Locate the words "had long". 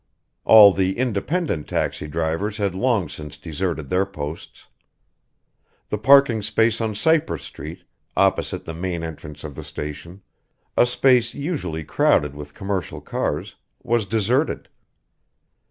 2.57-3.07